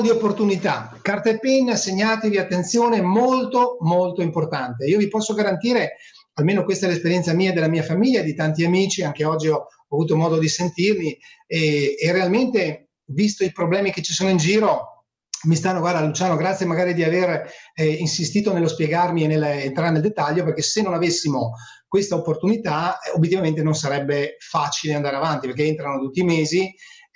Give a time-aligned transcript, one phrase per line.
[0.00, 4.84] di opportunità, carta e penna, segnatevi, attenzione, molto molto importante.
[4.84, 5.96] Io vi posso garantire,
[6.34, 9.56] almeno questa è l'esperienza mia e della mia famiglia, di tanti amici, anche oggi ho,
[9.56, 14.36] ho avuto modo di sentirmi e, e, realmente, visto i problemi che ci sono in
[14.36, 15.06] giro,
[15.44, 20.02] mi stanno, guarda Luciano, grazie magari di aver eh, insistito nello spiegarmi e nell'entrare nel
[20.02, 21.52] dettaglio, perché se non avessimo
[21.86, 26.70] questa opportunità, eh, obiettivamente non sarebbe facile andare avanti, perché entrano tutti i mesi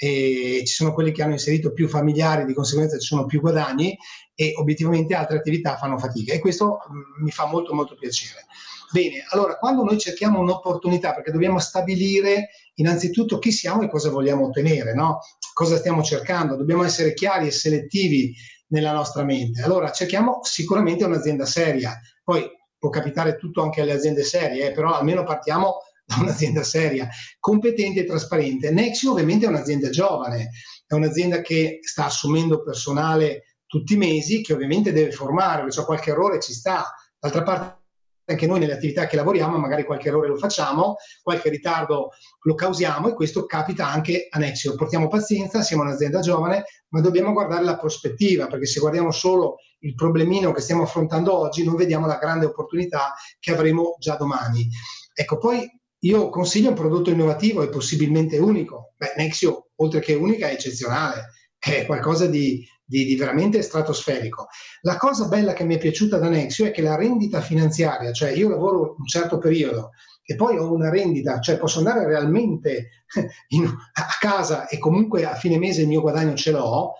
[0.05, 3.97] e ci sono quelli che hanno inserito più familiari, di conseguenza ci sono più guadagni
[4.35, 8.47] e obiettivamente altre attività fanno fatica e questo mm, mi fa molto molto piacere.
[8.91, 14.47] Bene, allora quando noi cerchiamo un'opportunità, perché dobbiamo stabilire innanzitutto chi siamo e cosa vogliamo
[14.47, 15.21] ottenere, no?
[15.53, 18.35] cosa stiamo cercando, dobbiamo essere chiari e selettivi
[18.71, 19.63] nella nostra mente.
[19.63, 22.45] Allora cerchiamo sicuramente un'azienda seria, poi
[22.77, 28.01] può capitare tutto anche alle aziende serie, eh, però almeno partiamo da un'azienda seria, competente
[28.01, 28.71] e trasparente.
[28.71, 30.51] Nexio ovviamente è un'azienda giovane,
[30.87, 36.11] è un'azienda che sta assumendo personale tutti i mesi, che ovviamente deve formare, cioè qualche
[36.11, 36.93] errore ci sta.
[37.19, 37.81] D'altra parte
[38.25, 42.11] anche noi nelle attività che lavoriamo magari qualche errore lo facciamo, qualche ritardo
[42.43, 44.75] lo causiamo e questo capita anche a Nexio.
[44.75, 49.95] Portiamo pazienza, siamo un'azienda giovane, ma dobbiamo guardare la prospettiva, perché se guardiamo solo il
[49.95, 54.69] problemino che stiamo affrontando oggi, non vediamo la grande opportunità che avremo già domani.
[55.15, 55.69] Ecco, poi
[56.05, 58.95] io consiglio un prodotto innovativo e possibilmente unico.
[58.97, 61.29] Beh, Nexio, oltre che unica, è eccezionale,
[61.59, 64.49] è qualcosa di, di, di, veramente stratosferico.
[64.81, 68.31] La cosa bella che mi è piaciuta da Nexio è che la rendita finanziaria, cioè
[68.31, 69.91] io lavoro un certo periodo
[70.25, 73.05] e poi ho una rendita, cioè posso andare realmente
[73.49, 76.95] in, a casa e comunque a fine mese il mio guadagno ce l'ho,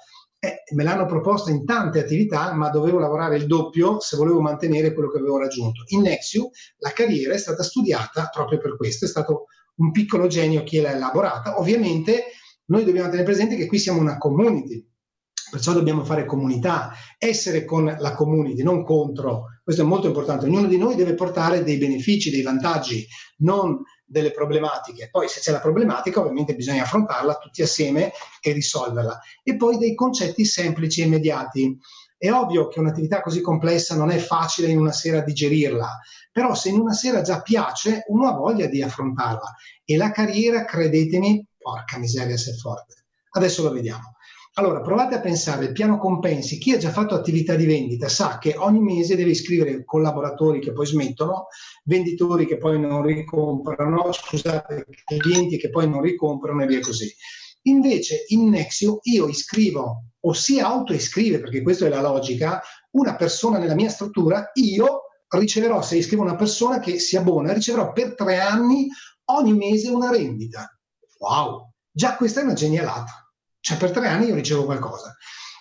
[0.45, 4.93] eh, me l'hanno proposto in tante attività, ma dovevo lavorare il doppio se volevo mantenere
[4.93, 5.85] quello che avevo raggiunto.
[5.89, 9.45] In Nexiu la carriera è stata studiata proprio per questo, è stato
[9.77, 11.61] un piccolo genio chi l'ha elaborata.
[11.61, 12.25] Ovviamente
[12.67, 14.85] noi dobbiamo tenere presente che qui siamo una community,
[15.49, 19.45] perciò dobbiamo fare comunità, essere con la community, non contro.
[19.63, 20.47] Questo è molto importante.
[20.47, 23.07] Ognuno di noi deve portare dei benefici, dei vantaggi,
[23.39, 23.81] non
[24.13, 25.09] delle problematiche.
[25.11, 29.19] Poi se c'è la problematica ovviamente bisogna affrontarla tutti assieme e risolverla.
[29.43, 31.77] E poi dei concetti semplici e immediati.
[32.19, 35.99] È ovvio che un'attività così complessa non è facile in una sera digerirla,
[36.31, 39.57] però se in una sera già piace, uno ha voglia di affrontarla.
[39.85, 43.07] E la carriera, credetemi, porca miseria se è forte.
[43.31, 44.17] Adesso lo vediamo.
[44.57, 48.37] Allora, provate a pensare, il piano compensi, chi ha già fatto attività di vendita sa
[48.37, 51.47] che ogni mese deve iscrivere collaboratori che poi smettono,
[51.85, 54.87] venditori che poi non ricomprano, scusate,
[55.17, 57.11] clienti che poi non ricomprano e via così.
[57.63, 63.57] Invece in Nexio io iscrivo o si autoiscrive, perché questa è la logica, una persona
[63.57, 68.39] nella mia struttura, io riceverò, se iscrivo una persona che si abbona, riceverò per tre
[68.39, 68.87] anni
[69.31, 70.79] ogni mese una rendita.
[71.21, 71.71] Wow!
[71.91, 73.22] Già questa è una genialata.
[73.63, 75.17] Cioè per tre anni io ricevo qualcosa.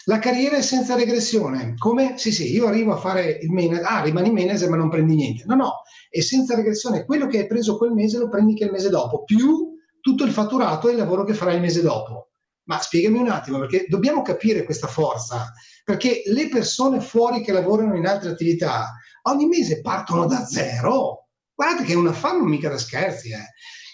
[0.06, 1.76] La carriera è senza regressione.
[1.78, 2.18] Come?
[2.18, 5.44] Sì, sì, io arrivo a fare il manager, ah, rimani manager ma non prendi niente.
[5.46, 5.74] No, no,
[6.10, 7.06] è senza regressione.
[7.06, 9.70] Quello che hai preso quel mese lo prendi che il mese dopo, più
[10.02, 12.32] tutto il fatturato e il lavoro che farai il mese dopo.
[12.64, 15.54] Ma spiegami un attimo, perché dobbiamo capire questa forza,
[15.84, 21.28] perché le persone fuori che lavorano in altre attività ogni mese partono da zero.
[21.54, 23.46] Guardate che è una fama mica da scherzi, eh.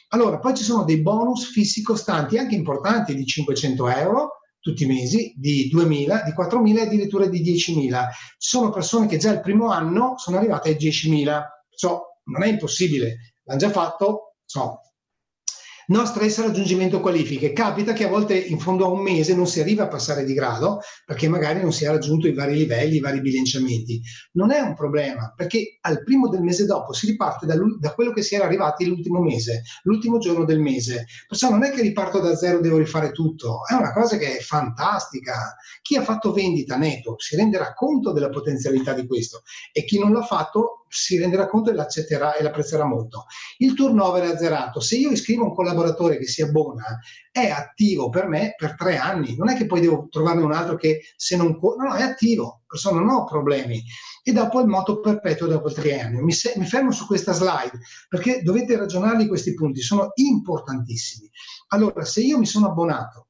[0.10, 4.88] Allora, poi ci sono dei bonus fissi costanti, anche importanti, di 500 euro tutti i
[4.88, 8.10] mesi, di 2.000, di 4.000 e addirittura di 10.000.
[8.38, 12.48] Ci sono persone che già il primo anno sono arrivate ai 10.000, perciò non è
[12.48, 14.82] impossibile, l'hanno già fatto, so,
[15.90, 17.54] No stress raggiungimento qualifiche.
[17.54, 20.34] Capita che a volte in fondo a un mese non si arriva a passare di
[20.34, 24.02] grado perché magari non si è raggiunto i vari livelli, i vari bilanciamenti.
[24.34, 28.12] Non è un problema perché al primo del mese dopo si riparte da, da quello
[28.12, 31.06] che si era arrivati l'ultimo mese, l'ultimo giorno del mese.
[31.26, 33.60] Perciò non è che riparto da zero e devo rifare tutto.
[33.66, 35.56] È una cosa che è fantastica.
[35.82, 40.12] Chi ha fatto vendita netto si renderà conto della potenzialità di questo e chi non
[40.12, 43.26] l'ha fatto si renderà conto e l'accetterà e l'apprezzerà molto.
[43.58, 44.80] Il turnover è azzerato.
[44.80, 47.00] Se io iscrivo un collaboratore che si abbona,
[47.32, 49.36] è attivo per me per tre anni.
[49.36, 51.58] Non è che poi devo trovarne un altro che se non...
[51.62, 53.84] No, no, è attivo, perciò non ho problemi.
[54.24, 56.22] E dopo il moto perpetuo dopo tre anni.
[56.22, 57.80] Mi, se, mi fermo su questa slide
[58.10, 61.30] perché dovete ragionarli questi punti, sono importantissimi.
[61.70, 63.27] Allora, se io mi sono abbonato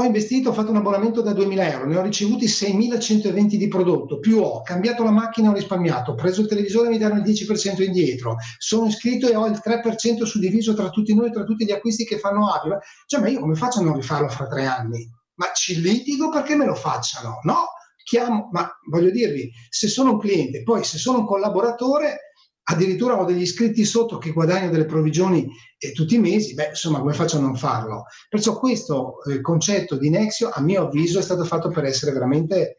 [0.00, 4.18] ho investito, ho fatto un abbonamento da 2.000 euro, ne ho ricevuti 6.120 di prodotto,
[4.18, 7.82] più ho cambiato la macchina, ho risparmiato, ho preso il televisore mi danno il 10%
[7.82, 12.04] indietro, sono iscritto e ho il 3% suddiviso tra tutti noi, tra tutti gli acquisti
[12.04, 12.70] che fanno Avi.
[13.06, 15.08] Cioè, ma io come faccio a non rifarlo fra tre anni?
[15.34, 17.38] Ma ci litigo perché me lo facciano?
[17.42, 17.68] No,
[18.04, 22.29] chiamo, ma voglio dirvi, se sono un cliente, poi se sono un collaboratore,
[22.70, 27.00] addirittura ho degli iscritti sotto che guadagnano delle provvigioni eh, tutti i mesi, beh, insomma,
[27.00, 28.04] come faccio a non farlo?
[28.28, 32.76] Perciò questo eh, concetto di Nexio, a mio avviso, è stato fatto per essere veramente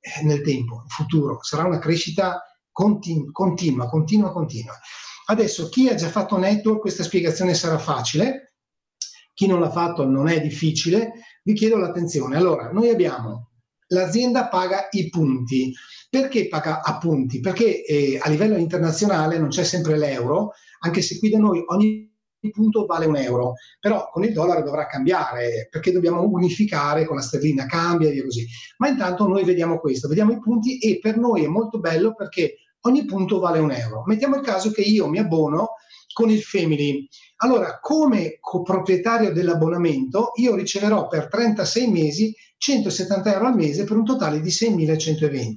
[0.00, 1.42] eh, nel tempo, in futuro.
[1.42, 2.40] Sarà una crescita
[2.70, 4.78] continu- continua, continua, continua.
[5.26, 8.54] Adesso, chi ha già fatto network, questa spiegazione sarà facile.
[9.34, 11.12] Chi non l'ha fatto non è difficile.
[11.42, 12.36] Vi chiedo l'attenzione.
[12.36, 13.50] Allora, noi abbiamo
[13.88, 15.72] l'azienda paga i punti.
[16.08, 17.40] Perché paga a punti?
[17.40, 22.14] Perché eh, a livello internazionale non c'è sempre l'euro, anche se qui da noi ogni
[22.52, 27.22] punto vale un euro, però con il dollaro dovrà cambiare perché dobbiamo unificare con la
[27.22, 28.46] sterlina, cambia e via così.
[28.78, 32.56] Ma intanto noi vediamo questo, vediamo i punti e per noi è molto bello perché
[32.82, 34.02] ogni punto vale un euro.
[34.06, 35.70] Mettiamo il caso che io mi abbono
[36.12, 37.06] con il Family.
[37.38, 44.04] Allora, come coproprietario dell'abbonamento, io riceverò per 36 mesi 170 euro al mese per un
[44.04, 45.54] totale di 6.120.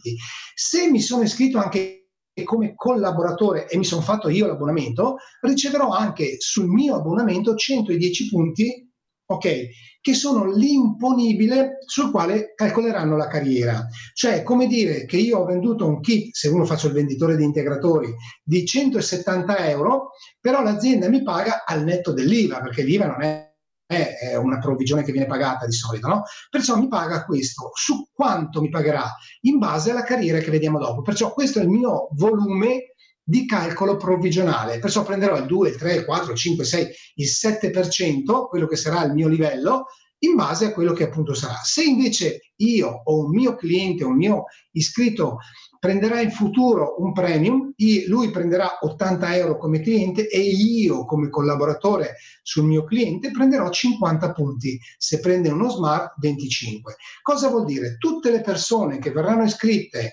[0.54, 2.00] Se mi sono iscritto anche
[2.44, 8.90] come collaboratore e mi sono fatto io l'abbonamento, riceverò anche sul mio abbonamento 110 punti,
[9.25, 9.68] ok?
[10.01, 13.86] Che sono l'imponibile sul quale calcoleranno la carriera.
[14.13, 17.44] Cioè, come dire che io ho venduto un kit, se uno faccio il venditore di
[17.44, 23.49] integratori, di 170 euro, però l'azienda mi paga al netto dell'IVA, perché l'IVA non è
[23.89, 26.24] è una provvigione che viene pagata di solito, no?
[26.47, 31.01] Perciò mi paga questo, su quanto mi pagherà in base alla carriera che vediamo dopo.
[31.01, 32.94] Perciò questo è il mio volume
[33.24, 34.77] di calcolo provvigionale.
[34.77, 38.68] Perciò prenderò il 2, il 3, il 4, il 5, il 6, il 7%, quello
[38.68, 39.88] che sarà il mio livello,
[40.19, 41.60] in base a quello che appunto sarà.
[41.63, 45.38] Se invece io o un mio cliente un mio iscritto
[45.80, 47.74] prenderà in futuro un premium,
[48.07, 54.33] lui prenderà 80 euro come cliente e io come collaboratore sul mio cliente prenderò 50
[54.33, 56.95] punti, se prende uno smart 25.
[57.22, 57.95] Cosa vuol dire?
[57.98, 60.12] Tutte le persone che verranno iscritte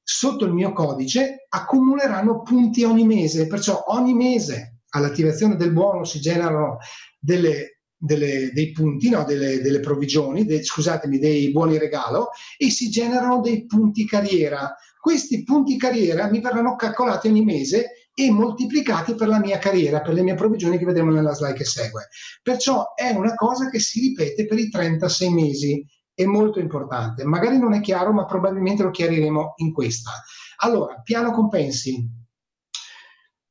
[0.00, 6.20] sotto il mio codice accumuleranno punti ogni mese, perciò ogni mese all'attivazione del buono si
[6.20, 6.78] generano
[7.18, 12.88] delle delle, dei punti, no, delle, delle provvigioni, de, scusatemi, dei buoni regalo e si
[12.88, 14.74] generano dei punti carriera.
[15.00, 20.14] Questi punti carriera mi verranno calcolati ogni mese e moltiplicati per la mia carriera, per
[20.14, 22.08] le mie provvigioni che vedremo nella slide che segue.
[22.42, 25.84] Perciò è una cosa che si ripete per i 36 mesi,
[26.14, 27.24] è molto importante.
[27.24, 30.10] Magari non è chiaro, ma probabilmente lo chiariremo in questa.
[30.58, 32.04] Allora, piano compensi.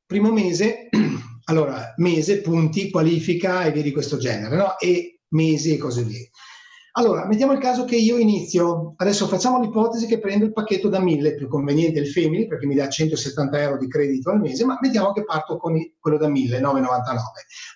[0.04, 0.88] Primo mese
[1.48, 4.78] allora, mese, punti, qualifica e via di questo genere, no?
[4.78, 6.26] E mesi e cose via.
[6.92, 10.98] Allora, mettiamo il caso che io inizio, adesso facciamo l'ipotesi che prendo il pacchetto da
[10.98, 14.76] 1000, più conveniente il Family perché mi dà 170 euro di credito al mese, ma
[14.80, 17.22] mettiamo che parto con quello da 1000, 999.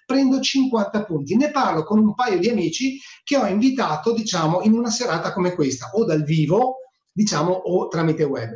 [0.05, 4.73] Prendo 50 punti, ne parlo con un paio di amici che ho invitato, diciamo, in
[4.73, 6.79] una serata come questa, o dal vivo,
[7.13, 8.51] diciamo, o tramite web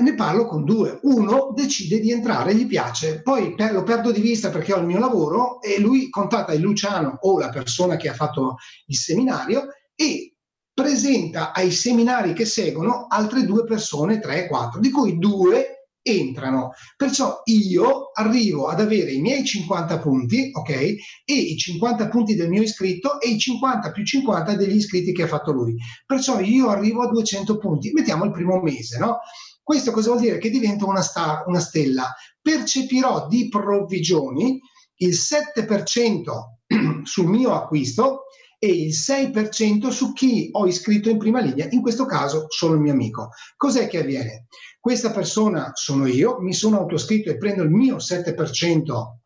[0.00, 0.98] ne parlo con due.
[1.02, 4.98] Uno decide di entrare, gli piace, poi lo perdo di vista perché ho il mio
[4.98, 8.56] lavoro e lui contatta il Luciano o la persona che ha fatto
[8.86, 10.34] il seminario e
[10.72, 16.72] presenta ai seminari che seguono altre due persone, tre, quattro, di cui due entrano.
[16.96, 20.70] Perciò io arrivo ad avere i miei 50 punti, ok?
[20.70, 25.24] E i 50 punti del mio iscritto e i 50 più 50 degli iscritti che
[25.24, 25.76] ha fatto lui.
[26.06, 27.92] Perciò io arrivo a 200 punti.
[27.92, 29.18] Mettiamo il primo mese, no?
[29.62, 30.38] Questo cosa vuol dire?
[30.38, 32.12] Che divento una, star, una stella.
[32.40, 34.60] Percepirò di provvigioni
[34.96, 38.24] il 7% sul mio acquisto
[38.58, 42.80] e il 6% su chi ho iscritto in prima linea, in questo caso sono il
[42.80, 43.30] mio amico.
[43.56, 44.46] Cos'è che avviene?
[44.78, 49.21] Questa persona sono io, mi sono autoscritto e prendo il mio 7%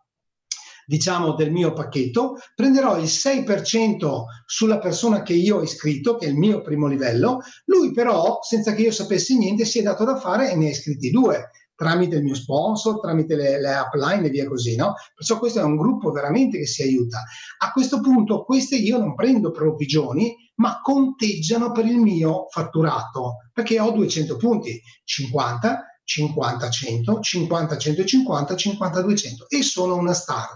[0.86, 6.28] diciamo del mio pacchetto, prenderò il 6% sulla persona che io ho iscritto, che è
[6.28, 10.18] il mio primo livello, lui però, senza che io sapessi niente, si è dato da
[10.18, 14.30] fare e ne ha iscritti due tramite il mio sponsor, tramite le, le upline e
[14.30, 14.94] via così, no?
[15.14, 17.22] Perciò questo è un gruppo veramente che si aiuta.
[17.58, 23.78] A questo punto queste io non prendo provvigioni, ma conteggiano per il mio fatturato, perché
[23.78, 30.48] ho 200 punti, 50, 50, 100, 50, 150, 50, 200 e sono una star.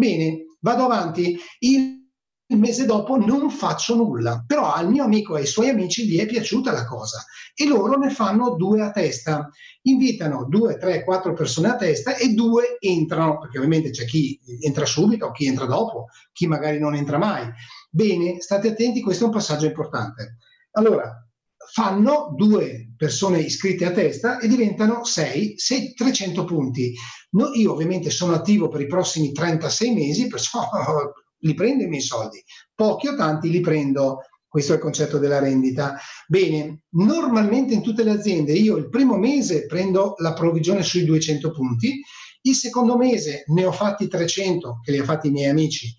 [0.00, 1.38] Bene, vado avanti.
[1.58, 6.18] Il mese dopo non faccio nulla, però al mio amico e ai suoi amici gli
[6.18, 7.22] è piaciuta la cosa
[7.54, 9.50] e loro ne fanno due a testa,
[9.82, 14.86] invitano due, tre, quattro persone a testa e due entrano, perché ovviamente c'è chi entra
[14.86, 17.46] subito, chi entra dopo, chi magari non entra mai.
[17.90, 20.38] Bene, state attenti, questo è un passaggio importante.
[20.72, 21.29] Allora,
[21.72, 26.94] fanno due persone iscritte a testa e diventano 6, 6 300 punti.
[27.32, 30.68] No, io ovviamente sono attivo per i prossimi 36 mesi, perciò
[31.40, 32.42] li prendo i miei soldi.
[32.74, 35.96] Pochi o tanti li prendo Questo è il concetto della rendita.
[36.26, 41.52] Bene, normalmente in tutte le aziende io il primo mese prendo la provvigione sui 200
[41.52, 42.02] punti,
[42.42, 45.94] il secondo mese ne ho fatti 300, che li ha fatti i miei amici,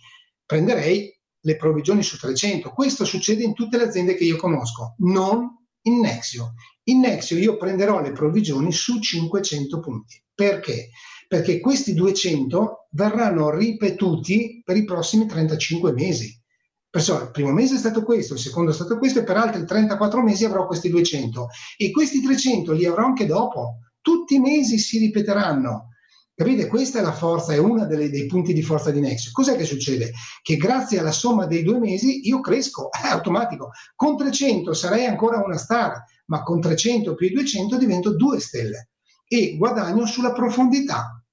[0.46, 2.72] prenderei le provvigioni su 300.
[2.72, 5.48] Questo succede in tutte le aziende che io conosco, non
[5.84, 6.54] in Nexio.
[6.84, 10.22] In Nexio io prenderò le provvigioni su 500 punti.
[10.34, 10.90] Perché?
[11.28, 16.40] Perché questi 200 verranno ripetuti per i prossimi 35 mesi.
[16.90, 19.66] Perciò il primo mese è stato questo, il secondo è stato questo e per altri
[19.66, 23.78] 34 mesi avrò questi 200 e questi 300 li avrò anche dopo.
[24.02, 25.91] Tutti i mesi si ripeteranno.
[26.42, 26.66] Capite?
[26.66, 29.32] Questa è la forza, è uno dei punti di forza di Nexus.
[29.32, 30.12] Cos'è che succede?
[30.42, 33.70] Che grazie alla somma dei due mesi io cresco, è automatico.
[33.96, 38.90] Con 300 sarei ancora una star, ma con 300 più i 200 divento due stelle
[39.28, 41.24] e guadagno sulla profondità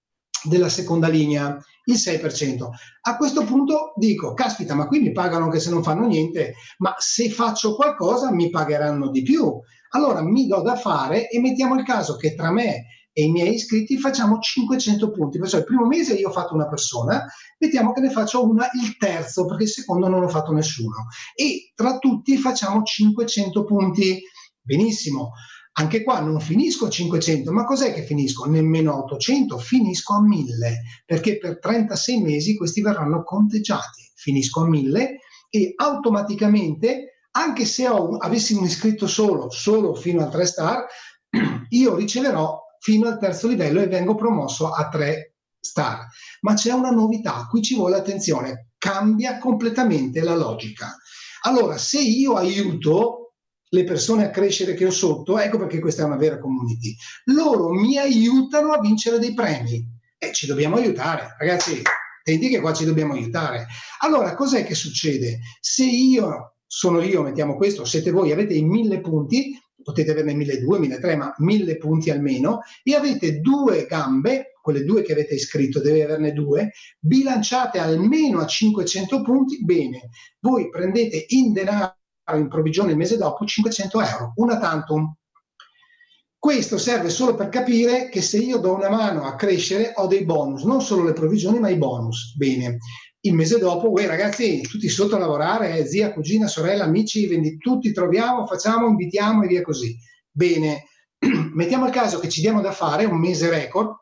[0.42, 2.68] della seconda linea, il 6%.
[3.00, 6.94] A questo punto dico, caspita, ma qui mi pagano anche se non fanno niente, ma
[6.98, 9.58] se faccio qualcosa mi pagheranno di più.
[9.92, 12.84] Allora mi do da fare e mettiamo il caso che tra me
[13.18, 15.40] e i miei iscritti facciamo 500 punti.
[15.40, 17.26] Perciò il primo mese io ho fatto una persona,
[17.58, 21.08] mettiamo che ne faccio una il terzo, perché il secondo non ho fatto nessuno.
[21.34, 24.20] E tra tutti facciamo 500 punti.
[24.62, 25.32] Benissimo.
[25.72, 28.44] Anche qua non finisco a 500, ma cos'è che finisco?
[28.44, 34.12] Nemmeno a 800, finisco a 1000, perché per 36 mesi questi verranno conteggiati.
[34.14, 35.18] Finisco a 1000
[35.50, 40.87] e automaticamente, anche se ho, avessi un iscritto solo, solo fino a 3 star,
[41.70, 46.06] io riceverò fino al terzo livello e vengo promosso a 3 star.
[46.40, 50.97] Ma c'è una novità, qui ci vuole attenzione, cambia completamente la logica.
[51.42, 53.35] Allora, se io aiuto
[53.70, 56.94] le persone a crescere che ho sotto, ecco perché questa è una vera community.
[57.26, 59.85] Loro mi aiutano a vincere dei premi
[60.16, 61.82] e ci dobbiamo aiutare, ragazzi.
[62.23, 63.66] Senti che qua ci dobbiamo aiutare.
[64.00, 65.38] Allora, cos'è che succede?
[65.61, 69.58] Se io sono io, mettiamo questo, siete voi, avete i mille punti,
[69.88, 75.12] potete averne 1200, 1300, ma mille punti almeno, e avete due gambe, quelle due che
[75.12, 81.97] avete iscritto, deve averne due, bilanciate almeno a 500 punti, bene, voi prendete in denaro
[82.35, 85.11] in provvigione il mese dopo 500 euro, una tantum.
[86.38, 90.26] Questo serve solo per capire che se io do una mano a crescere ho dei
[90.26, 92.37] bonus, non solo le provvigioni ma i bonus.
[92.37, 92.76] Bene,
[93.28, 97.58] il mese dopo, uè ragazzi, tutti sotto a lavorare, eh, zia, cugina, sorella, amici, vendi,
[97.58, 99.97] tutti troviamo, facciamo, invitiamo e via così.
[100.30, 100.85] Bene,
[101.54, 103.94] mettiamo il caso che ci diamo da fare un mese record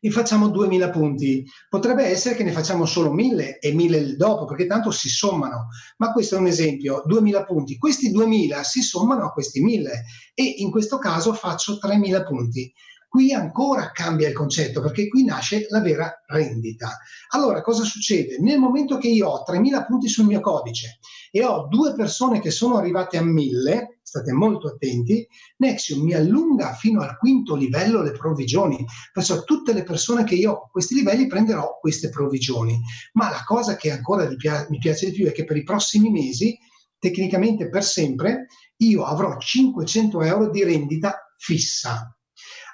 [0.00, 1.46] e facciamo 2000 punti.
[1.68, 5.68] Potrebbe essere che ne facciamo solo 1000 e 1000 il dopo, perché tanto si sommano.
[5.96, 7.78] Ma questo è un esempio, 2000 punti.
[7.78, 12.70] Questi 2000 si sommano a questi 1000 e in questo caso faccio 3000 punti.
[13.14, 16.98] Qui ancora cambia il concetto perché qui nasce la vera rendita.
[17.28, 18.40] Allora, cosa succede?
[18.40, 20.98] Nel momento che io ho 3000 punti sul mio codice
[21.30, 25.24] e ho due persone che sono arrivate a 1000, state molto attenti,
[25.58, 28.84] Nexium mi allunga fino al quinto livello le provvigioni.
[29.12, 32.80] Perciò tutte le persone che io ho a questi livelli prenderò queste provvigioni.
[33.12, 36.58] Ma la cosa che ancora mi piace di più è che per i prossimi mesi,
[36.98, 42.13] tecnicamente per sempre, io avrò 500 euro di rendita fissa.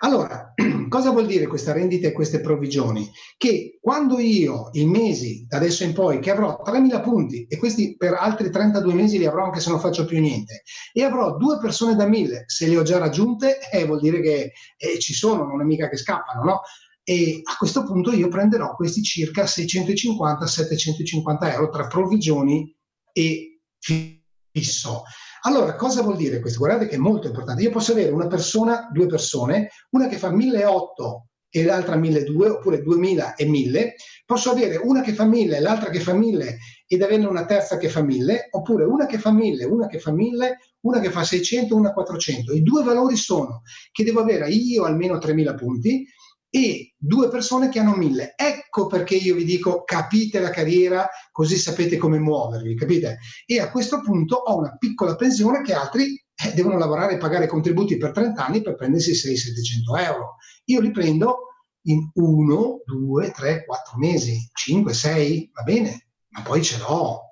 [0.02, 0.54] Allora,
[0.88, 3.10] cosa vuol dire questa rendita e queste provvigioni?
[3.36, 7.96] Che quando io i mesi da adesso in poi che avrò 3.000 punti e questi
[7.96, 11.58] per altri 32 mesi li avrò anche se non faccio più niente e avrò due
[11.58, 15.44] persone da 1.000, se le ho già raggiunte eh, vuol dire che eh, ci sono,
[15.44, 16.60] non è mica che scappano, no?
[17.02, 22.74] E a questo punto io prenderò questi circa 650-750 euro tra provvigioni
[23.12, 25.02] e fisso.
[25.42, 26.58] Allora, cosa vuol dire questo?
[26.58, 27.62] Guardate che è molto importante.
[27.62, 32.82] Io posso avere una persona, due persone, una che fa 1.800 e l'altra 1.200 oppure
[32.82, 33.88] 2.000 e 1.000.
[34.24, 36.54] Posso avere una che fa 1.000 e l'altra che fa 1.000
[36.86, 40.12] ed averne una terza che fa 1.000, oppure una che fa 1.000, una che fa
[40.12, 42.52] 1.000, una che fa 600, una 400.
[42.52, 46.06] I due valori sono che devo avere io almeno 3.000 punti
[46.50, 48.34] e due persone che hanno mille.
[48.36, 53.18] Ecco perché io vi dico capite la carriera così sapete come muovervi, capite?
[53.46, 57.46] E a questo punto ho una piccola pensione che altri eh, devono lavorare e pagare
[57.46, 60.36] contributi per 30 anni per prendersi 600-700 euro.
[60.64, 61.46] Io li prendo
[61.82, 67.29] in 1, 2, 3, 4 mesi, 5, 6, va bene, ma poi ce l'ho,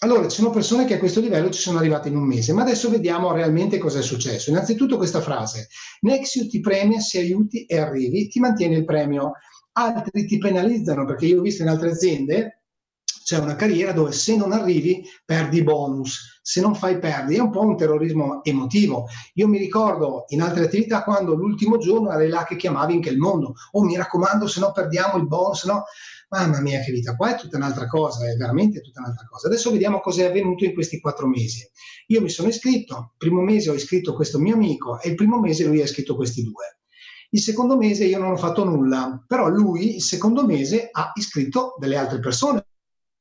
[0.00, 2.62] allora, ci sono persone che a questo livello ci sono arrivate in un mese, ma
[2.62, 4.50] adesso vediamo realmente cosa è successo.
[4.50, 5.68] Innanzitutto questa frase,
[6.00, 9.32] Nexiu ti premia se aiuti e arrivi, ti mantiene il premio.
[9.72, 12.60] Altri ti penalizzano perché io ho visto in altre aziende
[13.26, 17.50] c'è una carriera dove se non arrivi perdi bonus, se non fai perdi, è un
[17.50, 19.08] po' un terrorismo emotivo.
[19.34, 23.16] Io mi ricordo in altre attività quando l'ultimo giorno eri là che chiamavi in quel
[23.18, 25.86] mondo, oh mi raccomando se no perdiamo il bonus, no?
[26.28, 29.46] Mamma mia che vita, qua è tutta un'altra cosa, è veramente tutta un'altra cosa.
[29.46, 31.64] Adesso vediamo cosa è avvenuto in questi quattro mesi.
[32.08, 35.38] Io mi sono iscritto, il primo mese ho iscritto questo mio amico e il primo
[35.38, 36.80] mese lui ha iscritto questi due.
[37.30, 41.76] Il secondo mese io non ho fatto nulla, però lui il secondo mese ha iscritto
[41.78, 42.66] delle altre persone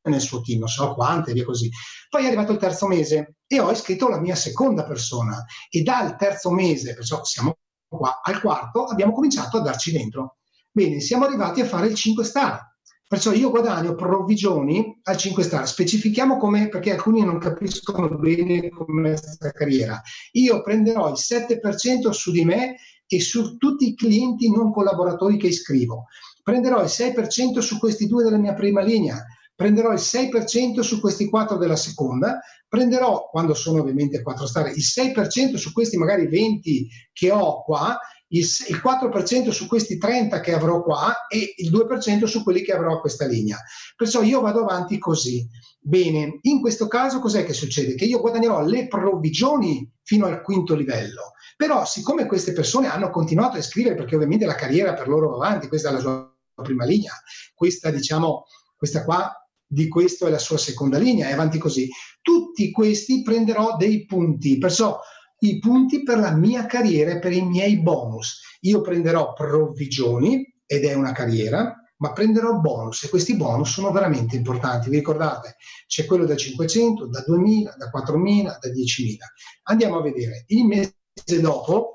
[0.04, 1.70] nel suo team, non so quante, via così.
[2.10, 6.16] Poi è arrivato il terzo mese e ho iscritto la mia seconda persona e dal
[6.18, 7.58] terzo mese, perciò siamo
[7.88, 10.38] qua al quarto, abbiamo cominciato a darci dentro.
[10.72, 12.75] Bene, siamo arrivati a fare il 5 star.
[13.08, 15.68] Perciò io guadagno provvigioni al 5 star.
[15.68, 20.02] Specifichiamo come, perché alcuni non capiscono bene come questa carriera.
[20.32, 25.48] Io prenderò il 7% su di me e su tutti i clienti non collaboratori che
[25.48, 26.06] iscrivo.
[26.42, 29.24] Prenderò il 6% su questi due della mia prima linea,
[29.56, 34.84] prenderò il 6% su questi 4 della seconda, prenderò, quando sono ovviamente 4 star, il
[34.84, 37.98] 6% su questi magari 20 che ho qua,
[38.30, 42.74] il, il 4% su questi 30 che avrò qua e il 2% su quelli che
[42.74, 43.58] avrò a questa linea.
[43.96, 45.48] Perciò io vado avanti così.
[45.80, 47.96] Bene, in questo caso cos'è che succede?
[47.96, 51.34] Che io guadagnerò le provvigioni fino al quinto livello.
[51.56, 55.46] Però siccome queste persone hanno continuato a scrivere, perché ovviamente la carriera per loro va
[55.46, 57.14] avanti, questa è la sua prima linea,
[57.54, 59.32] questa diciamo, questa qua
[59.68, 61.90] di questo è la sua seconda linea e avanti così.
[62.22, 65.00] Tutti questi prenderò dei punti, perciò
[65.40, 68.58] i punti per la mia carriera e per i miei bonus.
[68.62, 74.36] Io prenderò provvigioni ed è una carriera, ma prenderò bonus e questi bonus sono veramente
[74.36, 74.90] importanti.
[74.90, 75.56] Vi ricordate?
[75.88, 79.16] C'è quello da 500, da 2000, da 4000, da 10.000.
[79.64, 80.44] Andiamo a vedere.
[80.48, 80.94] Il mese
[81.42, 81.94] dopo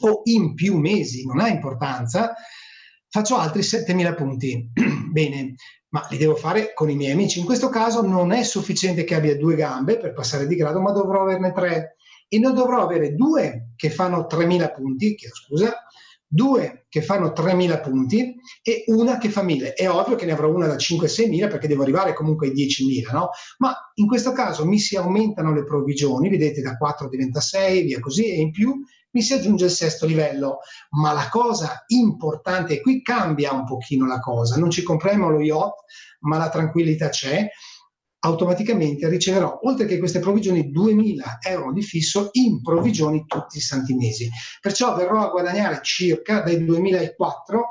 [0.00, 2.34] o in più mesi, non ha importanza,
[3.08, 4.70] faccio altri 7000 punti.
[5.10, 5.54] Bene,
[5.90, 7.38] ma li devo fare con i miei amici.
[7.38, 10.90] In questo caso non è sufficiente che abbia due gambe per passare di grado, ma
[10.90, 11.96] dovrò averne tre.
[12.32, 15.74] E ne dovrò avere due che fanno 3000 punti, chiedo scusa,
[16.26, 19.74] due che fanno 3.000 punti e una che fa 1.000.
[19.74, 23.12] È ovvio che ne avrò una da 5-6 mila perché devo arrivare comunque ai 10.000,
[23.12, 23.28] no?
[23.58, 28.00] Ma in questo caso mi si aumentano le provvigioni, vedete da 4 diventa 6, via
[28.00, 30.60] così, e in più mi si aggiunge il sesto livello.
[30.92, 35.84] Ma la cosa importante, qui cambia un pochino la cosa, non ci compriamo lo yacht,
[36.20, 37.46] ma la tranquillità c'è,
[38.24, 43.94] automaticamente riceverò, oltre che queste provvigioni, 2.000 euro di fisso in provvigioni tutti i santi
[43.94, 44.28] mesi.
[44.60, 47.14] Perciò verrò a guadagnare circa dai 2.004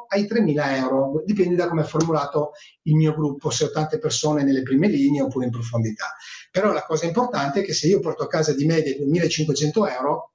[0.10, 2.52] ai 3.000 euro, dipende da come è formulato
[2.84, 6.16] il mio gruppo, se ho tante persone nelle prime linee oppure in profondità.
[6.52, 10.32] Però la cosa importante è che se io porto a casa di media 2.500 euro,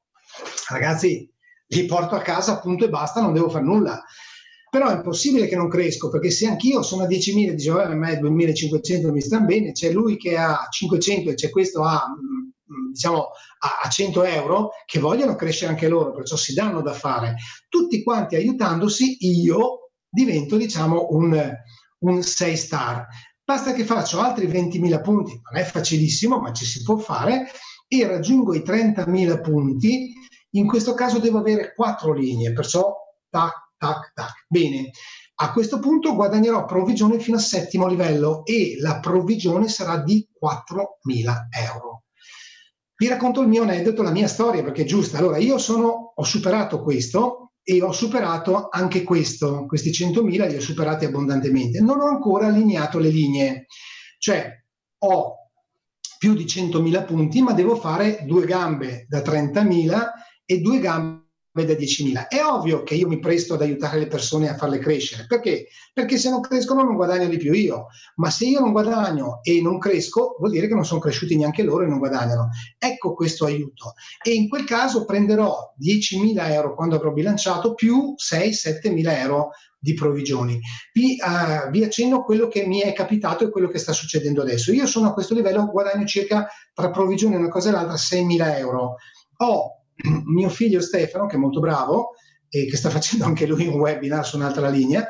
[0.70, 1.30] ragazzi,
[1.68, 4.02] li porto a casa appunto e basta, non devo fare nulla
[4.76, 8.20] però è impossibile che non cresco perché se anch'io sono a 10.000 dicevo a me
[8.20, 13.28] 2.500 mi stanno bene c'è lui che ha 500 e c'è questo a mm, diciamo
[13.82, 17.36] a 100 euro che vogliono crescere anche loro perciò si danno da fare.
[17.70, 21.54] Tutti quanti aiutandosi io divento diciamo un,
[22.00, 23.06] un 6 star.
[23.42, 27.46] Basta che faccio altri 20.000 punti non è facilissimo ma ci si può fare
[27.88, 30.12] e raggiungo i 30.000 punti.
[30.50, 32.94] In questo caso devo avere quattro linee perciò
[33.30, 34.44] tac tac, tac.
[34.48, 34.90] Bene,
[35.38, 41.48] a questo punto guadagnerò provvigione fino al settimo livello e la provvigione sarà di 4.000
[41.50, 42.04] euro.
[42.96, 45.18] Vi racconto il mio aneddoto, la mia storia, perché è giusta.
[45.18, 50.60] Allora, io sono, ho superato questo e ho superato anche questo, questi 100.000 li ho
[50.60, 51.80] superati abbondantemente.
[51.80, 53.66] Non ho ancora allineato le linee,
[54.18, 54.50] cioè
[54.98, 55.34] ho
[56.16, 60.04] più di 100.000 punti, ma devo fare due gambe da 30.000
[60.46, 61.25] e due gambe
[61.64, 62.28] da 10.000.
[62.28, 65.26] È ovvio che io mi presto ad aiutare le persone a farle crescere.
[65.26, 65.68] Perché?
[65.92, 67.86] Perché se non crescono non guadagno di più io.
[68.16, 71.62] Ma se io non guadagno e non cresco, vuol dire che non sono cresciuti neanche
[71.62, 72.50] loro e non guadagnano.
[72.78, 73.94] Ecco questo aiuto.
[74.22, 80.58] E in quel caso prenderò 10.000 euro quando avrò bilanciato più 6-7.000 euro di provvigioni.
[80.92, 84.72] Vi, uh, vi, accenno quello che mi è capitato e quello che sta succedendo adesso.
[84.72, 88.96] Io sono a questo livello, guadagno circa tra provvigioni una cosa e l'altra 6.000 euro.
[89.38, 89.75] Ho
[90.24, 92.14] mio figlio Stefano, che è molto bravo
[92.48, 95.06] e che sta facendo anche lui un webinar su un'altra linea,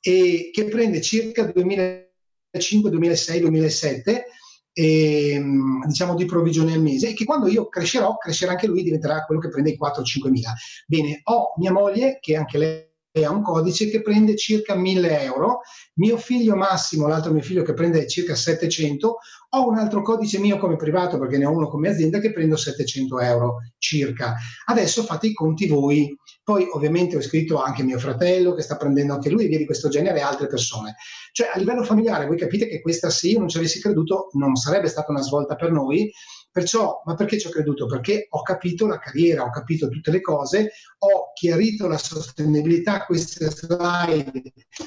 [0.00, 4.24] e che prende circa 2005, 2006, 2007
[4.72, 5.42] e,
[5.86, 9.40] diciamo di provvigione al mese e che quando io crescerò, crescerà anche lui, diventerà quello
[9.40, 10.54] che prende i 4-5 mila.
[10.86, 15.60] Bene, ho mia moglie che anche lei ha un codice che prende circa 1000 euro,
[15.94, 19.18] mio figlio Massimo, l'altro mio figlio che prende circa 700,
[19.52, 22.56] ho un altro codice mio come privato perché ne ho uno come azienda che prendo
[22.56, 24.36] 700 euro circa.
[24.66, 26.16] Adesso fate i conti voi.
[26.44, 29.66] Poi ovviamente ho iscritto anche mio fratello che sta prendendo anche lui e via di
[29.66, 30.94] questo genere altre persone.
[31.32, 34.54] Cioè a livello familiare voi capite che questa se io non ci avessi creduto non
[34.54, 36.10] sarebbe stata una svolta per noi
[36.52, 37.86] Perciò, ma perché ci ho creduto?
[37.86, 43.48] Perché ho capito la carriera, ho capito tutte le cose, ho chiarito la sostenibilità, queste
[43.50, 44.42] slide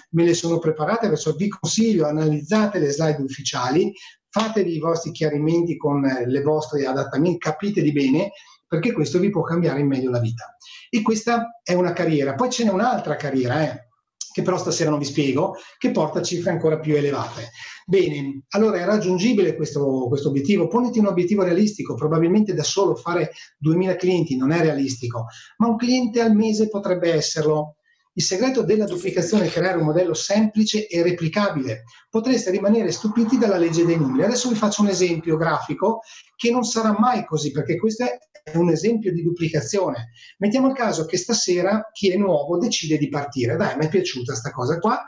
[0.09, 3.93] me le sono preparate, perciò vi consiglio, analizzate le slide ufficiali,
[4.29, 8.31] fatevi i vostri chiarimenti con le vostre adattamenti, capite di bene,
[8.67, 10.57] perché questo vi può cambiare in meglio la vita.
[10.89, 12.33] E questa è una carriera.
[12.33, 13.89] Poi ce n'è un'altra carriera, eh,
[14.33, 17.51] che però stasera non vi spiego, che porta a cifre ancora più elevate.
[17.85, 20.67] Bene, allora è raggiungibile questo, questo obiettivo?
[20.67, 25.25] Poniti un obiettivo realistico, probabilmente da solo fare 2000 clienti non è realistico,
[25.57, 27.75] ma un cliente al mese potrebbe esserlo.
[28.15, 31.83] Il segreto della duplicazione è creare un modello semplice e replicabile.
[32.09, 34.23] Potreste rimanere stupiti dalla legge dei numeri.
[34.23, 36.01] Adesso vi faccio un esempio grafico
[36.35, 40.11] che non sarà mai così, perché questo è un esempio di duplicazione.
[40.37, 43.55] Mettiamo il caso che stasera chi è nuovo decide di partire.
[43.55, 45.03] Dai, mi è piaciuta questa cosa qua.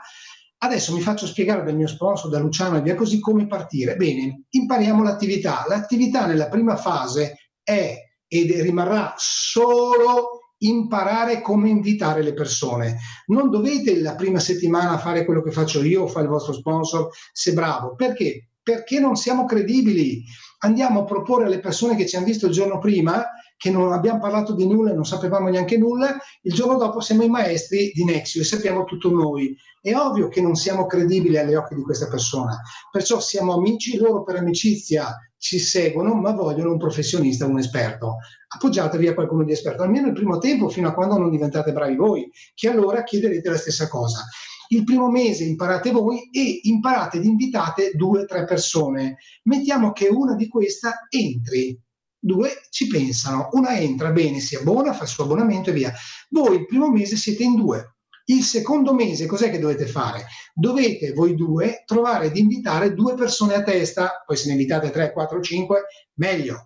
[0.58, 3.96] Adesso mi faccio spiegare dal mio sponsor, da Luciano e via così, come partire.
[3.96, 5.64] Bene, impariamo l'attività.
[5.68, 7.94] L'attività nella prima fase è
[8.26, 12.96] ed rimarrà solo imparare come invitare le persone.
[13.26, 17.08] Non dovete la prima settimana fare quello che faccio io o fa il vostro sponsor
[17.32, 17.94] se bravo.
[17.94, 18.48] Perché?
[18.62, 20.22] Perché non siamo credibili.
[20.60, 23.24] Andiamo a proporre alle persone che ci hanno visto il giorno prima,
[23.56, 27.22] che non abbiamo parlato di nulla e non sapevamo neanche nulla, il giorno dopo siamo
[27.22, 29.56] i maestri di Nexio e sappiamo tutto noi.
[29.80, 32.60] È ovvio che non siamo credibili agli occhi di questa persona.
[32.90, 38.16] Perciò siamo amici, loro per amicizia ci seguono, ma vogliono un professionista, un esperto.
[38.48, 41.96] Appoggiatevi a qualcuno di esperto, almeno il primo tempo, fino a quando non diventate bravi
[41.96, 44.24] voi, che allora chiederete la stessa cosa.
[44.68, 49.18] Il primo mese imparate voi e imparate ed invitate due o tre persone.
[49.44, 51.78] Mettiamo che una di queste entri.
[52.26, 55.92] Due ci pensano, una entra bene, si abbona, fa il suo abbonamento e via.
[56.30, 60.26] Voi il primo mese siete in due, il secondo mese cos'è che dovete fare?
[60.52, 65.12] Dovete voi due trovare di invitare due persone a testa, poi se ne invitate 3,
[65.12, 65.84] 4, 5,
[66.14, 66.64] meglio.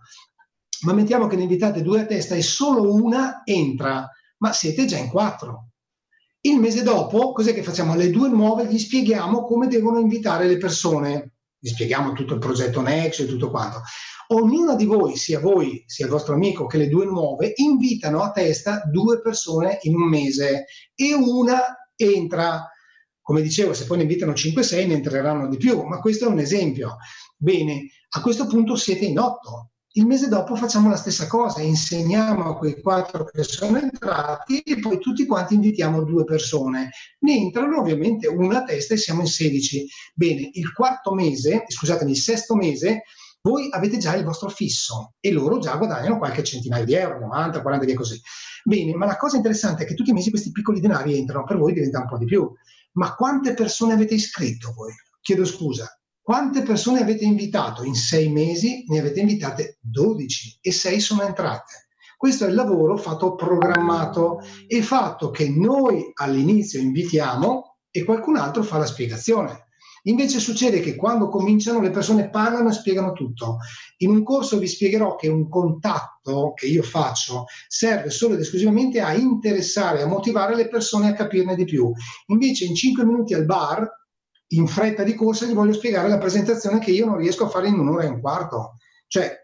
[0.85, 4.97] Ma mettiamo che ne invitate due a testa e solo una entra, ma siete già
[4.97, 5.73] in quattro.
[6.41, 7.93] Il mese dopo, cos'è che facciamo?
[7.93, 11.35] Alle due nuove gli spieghiamo come devono invitare le persone.
[11.59, 13.83] Gli spieghiamo tutto il progetto Nexo e tutto quanto
[14.33, 18.31] ognuna di voi, sia voi sia il vostro amico che le due nuove, invitano a
[18.31, 21.61] testa due persone in un mese e una
[21.97, 22.69] entra.
[23.21, 26.39] Come dicevo, se poi ne invitano 5-6 ne entreranno di più, ma questo è un
[26.39, 26.97] esempio.
[27.37, 29.71] Bene, a questo punto siete in otto.
[29.95, 34.79] Il mese dopo facciamo la stessa cosa, insegniamo a quei quattro che sono entrati e
[34.79, 36.91] poi tutti quanti invitiamo due persone.
[37.21, 39.89] Ne entrano ovviamente una a testa e siamo in 16.
[40.15, 43.03] Bene, il quarto mese, scusatemi, il sesto mese
[43.43, 47.63] voi avete già il vostro fisso e loro già guadagnano qualche centinaio di euro, 90,
[47.63, 48.21] 40 via così.
[48.65, 51.57] Bene, ma la cosa interessante è che tutti i mesi questi piccoli denari entrano, per
[51.57, 52.51] voi diventa un po' di più.
[52.93, 54.93] Ma quante persone avete iscritto voi?
[55.21, 55.89] Chiedo scusa.
[56.21, 57.83] Quante persone avete invitato?
[57.83, 61.89] In sei mesi ne avete invitate 12 e 6 sono entrate.
[62.17, 68.63] Questo è il lavoro fatto programmato e fatto che noi all'inizio invitiamo e qualcun altro
[68.63, 69.70] fa la spiegazione.
[70.05, 73.59] Invece succede che quando cominciano le persone parlano e spiegano tutto.
[73.99, 79.01] In un corso vi spiegherò che un contatto che io faccio serve solo ed esclusivamente
[79.01, 81.93] a interessare, a motivare le persone a capirne di più.
[82.27, 83.89] Invece in 5 minuti al bar,
[84.53, 87.69] in fretta di corsa, gli voglio spiegare la presentazione che io non riesco a fare
[87.69, 88.79] in un'ora e un quarto.
[89.07, 89.37] Cioè,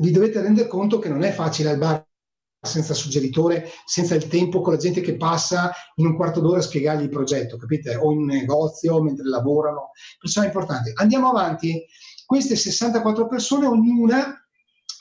[0.00, 2.07] vi dovete rendere conto che non è facile al bar
[2.60, 6.62] senza suggeritore, senza il tempo con la gente che passa in un quarto d'ora a
[6.62, 7.94] spiegargli il progetto, capite?
[7.96, 9.92] O in un negozio mentre lavorano.
[10.18, 10.92] Perciò è importante.
[10.94, 11.84] Andiamo avanti.
[12.26, 14.34] Queste 64 persone, ognuna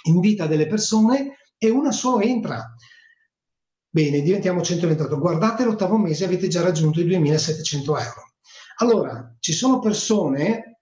[0.03, 2.73] invita delle persone e una solo entra.
[3.89, 5.17] Bene, diventiamo 128.
[5.17, 8.33] Guardate l'ottavo mese, avete già raggiunto i 2700 euro.
[8.77, 10.76] Allora, ci sono persone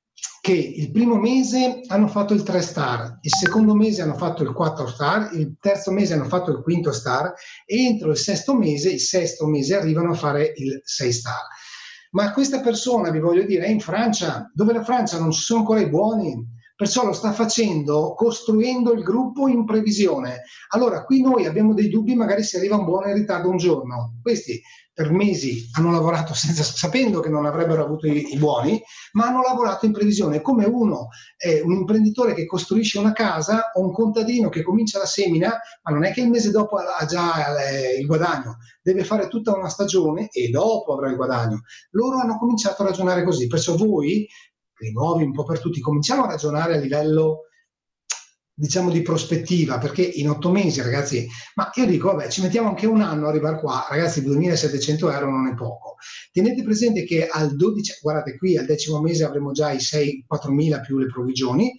[0.46, 4.54] che il primo mese hanno fatto il 3 star, il secondo mese hanno fatto il
[4.54, 7.34] 4 star, il terzo mese hanno fatto il quinto star
[7.66, 11.48] e entro il sesto mese, il sesto mese arrivano a fare il 6 star.
[12.12, 15.62] Ma questa persona, vi voglio dire, è in Francia, dove la Francia non ci sono
[15.62, 20.42] ancora i buoni, perciò lo sta facendo costruendo il gruppo in previsione.
[20.70, 24.20] Allora, qui noi abbiamo dei dubbi, magari si arriva un buono in ritardo un giorno.
[24.22, 24.62] Questi
[24.96, 29.42] per mesi hanno lavorato senza, sapendo che non avrebbero avuto i, i, buoni, ma hanno
[29.42, 30.42] lavorato in previsione.
[30.42, 35.06] Come uno è un imprenditore che costruisce una casa o un contadino che comincia la
[35.06, 39.28] semina, ma non è che il mese dopo ha già eh, il guadagno, deve fare
[39.28, 41.62] tutta una stagione e dopo avrà il guadagno.
[41.92, 44.26] Loro hanno cominciato a ragionare così, perciò voi,
[44.80, 47.42] i nuovi un po' per tutti, cominciamo a ragionare a livello
[48.58, 52.86] diciamo di prospettiva, perché in otto mesi, ragazzi, ma io dico, vabbè, ci mettiamo anche
[52.86, 55.96] un anno a arrivare qua, ragazzi, 2700 euro non è poco.
[56.32, 60.80] Tenete presente che al 12, guardate qui, al decimo mese avremo già i 6, 4000
[60.80, 61.78] più le provvigioni,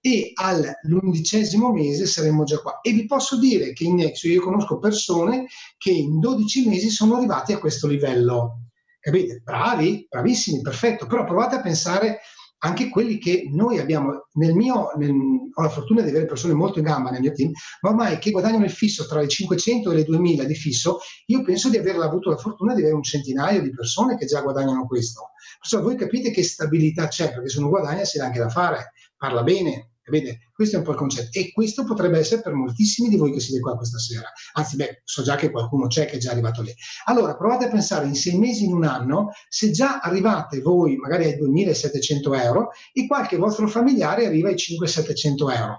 [0.00, 2.80] e all'undicesimo mese saremmo già qua.
[2.80, 5.46] E vi posso dire che in Nexo io conosco persone
[5.78, 8.63] che in 12 mesi sono arrivati a questo livello.
[9.04, 9.42] Capite?
[9.44, 12.20] Bravi, bravissimi, perfetto, però provate a pensare
[12.60, 16.78] anche quelli che noi abbiamo, nel mio, nel, ho la fortuna di avere persone molto
[16.78, 17.50] in gamba nel mio team,
[17.82, 21.42] ma ormai che guadagnano il fisso tra le 500 e le 2000 di fisso, io
[21.42, 24.86] penso di aver avuto la fortuna di avere un centinaio di persone che già guadagnano
[24.86, 25.32] questo.
[25.58, 28.92] Perciò voi capite che stabilità c'è, perché se uno guadagna si dà anche da fare,
[29.18, 30.50] parla bene, Capite?
[30.52, 31.38] Questo è un po' il concetto.
[31.38, 34.30] E questo potrebbe essere per moltissimi di voi che siete qua questa sera.
[34.52, 36.74] Anzi, beh, so già che qualcuno c'è che è già arrivato lì.
[37.06, 41.24] Allora, provate a pensare in sei mesi, in un anno, se già arrivate voi magari
[41.24, 45.78] ai 2.700 euro e qualche vostro familiare arriva ai 5.700 euro.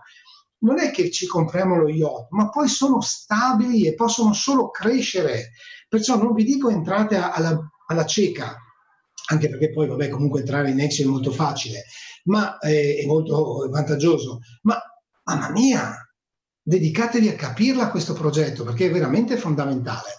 [0.62, 5.52] Non è che ci compriamo lo yacht, ma poi sono stabili e possono solo crescere.
[5.88, 8.58] Perciò non vi dico entrate alla, alla cieca,
[9.28, 11.86] anche perché poi, vabbè, comunque entrare in Excel è molto facile,
[12.26, 14.40] ma eh, è molto vantaggioso.
[14.62, 14.80] Ma,
[15.24, 15.96] mamma mia,
[16.62, 20.10] dedicatevi a capirla questo progetto, perché è veramente fondamentale.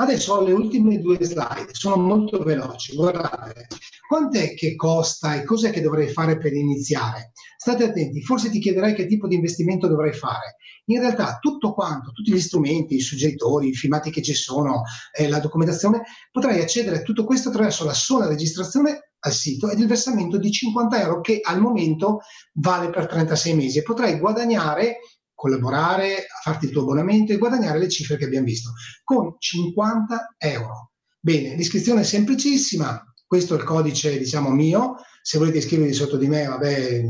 [0.00, 2.96] Adesso ho le ultime due slide, sono molto veloci.
[2.96, 3.66] Guardate,
[4.08, 7.32] quant'è che costa e cos'è che dovrei fare per iniziare?
[7.58, 10.56] State attenti, forse ti chiederai che tipo di investimento dovrei fare.
[10.86, 15.28] In realtà tutto quanto, tutti gli strumenti, i suggeitori, i filmati che ci sono, eh,
[15.28, 19.86] la documentazione, potrai accedere a tutto questo attraverso la sola registrazione al sito ed il
[19.86, 22.20] versamento di 50 euro che al momento
[22.54, 24.96] vale per 36 mesi e potrai guadagnare
[25.40, 28.72] collaborare, farti il tuo abbonamento e guadagnare le cifre che abbiamo visto
[29.02, 30.90] con 50 euro.
[31.18, 36.28] Bene, l'iscrizione è semplicissima, questo è il codice diciamo mio, se volete iscrivervi sotto di
[36.28, 37.00] me, vabbè,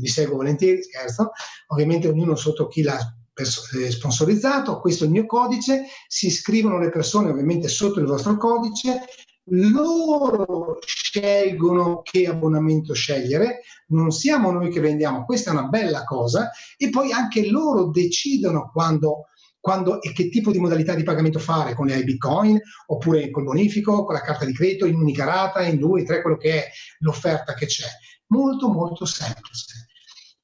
[0.00, 1.32] vi seguo volentieri, scherzo,
[1.68, 2.96] ovviamente ognuno sotto chi l'ha
[3.34, 8.36] eh, sponsorizzato, questo è il mio codice, si iscrivono le persone ovviamente sotto il vostro
[8.36, 9.00] codice,
[9.44, 16.50] loro scelgono che abbonamento scegliere, non siamo noi che vendiamo, questa è una bella cosa
[16.76, 19.26] e poi anche loro decidono quando,
[19.58, 24.04] quando e che tipo di modalità di pagamento fare con le Bitcoin oppure col bonifico,
[24.04, 27.54] con la carta di credito in unica rata, in due, tre, quello che è l'offerta
[27.54, 27.88] che c'è.
[28.28, 29.86] Molto molto semplice.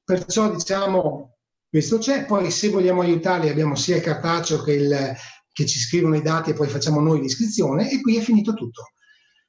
[0.03, 1.37] Perciò diciamo
[1.69, 5.15] questo c'è, poi se vogliamo aiutarli abbiamo sia il cartaceo che il,
[5.57, 8.90] che ci scrivono i dati e poi facciamo noi l'iscrizione e qui è finito tutto.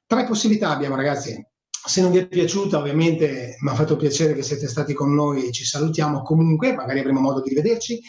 [0.06, 1.38] Tre possibilità abbiamo ragazzi.
[1.68, 5.52] Se non vi è piaciuta, ovviamente mi ha fatto piacere che siete stati con noi
[5.52, 8.00] ci salutiamo comunque, magari avremo modo di rivederci.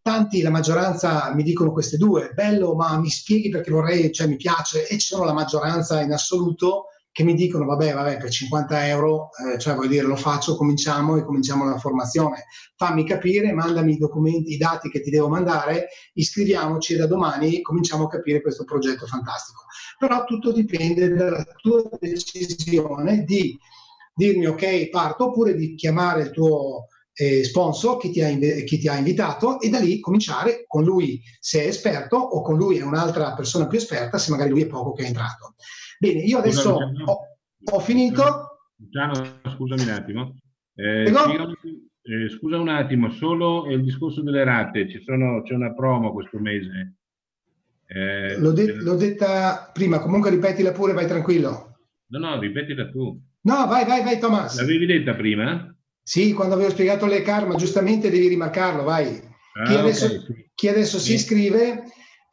[0.00, 4.36] Tanti, la maggioranza mi dicono queste due, bello, ma mi spieghi perché vorrei, cioè mi
[4.36, 8.88] piace, e ci sono la maggioranza in assoluto che mi dicono vabbè, vabbè, per 50
[8.88, 12.46] euro, eh, cioè vuol dire lo faccio, cominciamo e cominciamo la formazione.
[12.74, 17.60] Fammi capire, mandami i documenti, i dati che ti devo mandare, iscriviamoci e da domani
[17.60, 19.64] cominciamo a capire questo progetto fantastico.
[19.98, 23.58] Però tutto dipende dalla tua decisione di
[24.14, 28.28] dirmi ok, parto, oppure di chiamare il tuo eh, sponsor chi ti, ha,
[28.64, 32.56] chi ti ha invitato e da lì cominciare con lui se è esperto o con
[32.56, 35.54] lui e un'altra persona più esperta se magari lui è poco che è entrato.
[36.02, 36.70] Bene, io adesso
[37.04, 37.18] ho,
[37.62, 38.66] ho, finito.
[38.74, 39.14] Giano,
[39.54, 40.36] scusami un attimo.
[40.74, 46.40] Eh, eh, scusa un attimo, solo il discorso delle rate, sono, c'è una promo questo
[46.40, 46.96] mese.
[47.86, 51.76] Eh, l'ho, de- l'ho, detta prima, comunque ripetila pure, vai tranquillo.
[52.08, 53.22] No, no, ripetila tu.
[53.42, 54.58] No, vai, vai, vai Thomas.
[54.58, 55.72] L'avevi detta prima?
[56.02, 59.22] Sì, quando avevo spiegato le karma, giustamente devi rimarcarlo, vai.
[59.54, 61.10] Ah, chi, adesso, okay, chi adesso sì.
[61.10, 61.84] si iscrive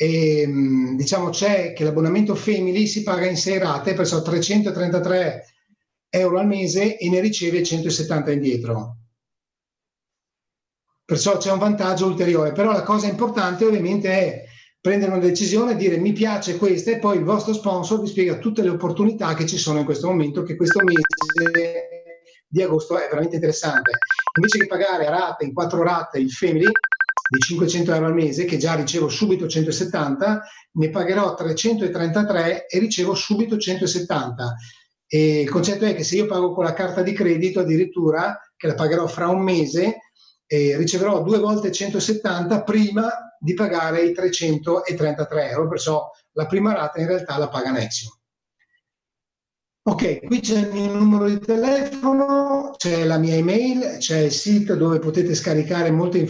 [0.01, 5.45] e, ehm, diciamo c'è che l'abbonamento Family si paga in sei rate, perciò 333
[6.07, 8.97] euro al mese e ne riceve 170 indietro.
[11.03, 14.43] Perciò c'è un vantaggio ulteriore, però la cosa importante ovviamente è
[14.79, 18.61] prendere una decisione, dire mi piace questa e poi il vostro sponsor vi spiega tutte
[18.61, 22.05] le opportunità che ci sono in questo momento, che questo mese
[22.47, 23.91] di agosto è veramente interessante.
[24.37, 26.71] Invece che pagare a rate, in quattro rate il Family,
[27.29, 33.13] di 500 euro al mese, che già ricevo subito 170, ne pagherò 333 e ricevo
[33.13, 34.55] subito 170.
[35.05, 38.67] E il concetto è che se io pago con la carta di credito, addirittura, che
[38.67, 39.99] la pagherò fra un mese,
[40.47, 46.99] eh, riceverò due volte 170 prima di pagare i 333 euro, perciò la prima rata
[46.99, 48.19] in realtà la paga Nexio.
[49.89, 54.75] Ok, qui c'è il mio numero di telefono, c'è la mia email, c'è il sito
[54.75, 56.27] dove potete scaricare molte informazioni